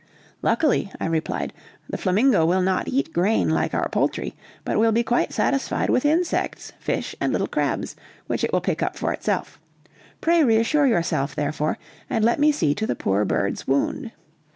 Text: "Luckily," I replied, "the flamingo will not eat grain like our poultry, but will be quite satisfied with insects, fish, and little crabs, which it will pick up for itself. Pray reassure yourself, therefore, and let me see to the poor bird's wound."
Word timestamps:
"Luckily," 0.41 0.91
I 0.99 1.05
replied, 1.05 1.53
"the 1.87 1.95
flamingo 1.95 2.43
will 2.43 2.63
not 2.63 2.87
eat 2.87 3.13
grain 3.13 3.51
like 3.51 3.75
our 3.75 3.87
poultry, 3.87 4.33
but 4.65 4.79
will 4.79 4.91
be 4.91 5.03
quite 5.03 5.31
satisfied 5.31 5.91
with 5.91 6.07
insects, 6.07 6.71
fish, 6.79 7.15
and 7.21 7.31
little 7.31 7.45
crabs, 7.45 7.95
which 8.25 8.43
it 8.43 8.51
will 8.51 8.61
pick 8.61 8.81
up 8.81 8.95
for 8.97 9.13
itself. 9.13 9.59
Pray 10.19 10.43
reassure 10.43 10.87
yourself, 10.87 11.35
therefore, 11.35 11.77
and 12.09 12.25
let 12.25 12.39
me 12.39 12.51
see 12.51 12.73
to 12.73 12.87
the 12.87 12.95
poor 12.95 13.25
bird's 13.25 13.67
wound." 13.67 14.11